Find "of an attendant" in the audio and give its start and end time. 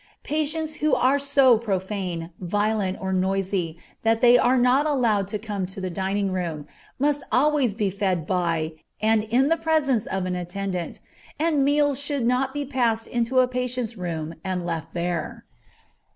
10.07-10.99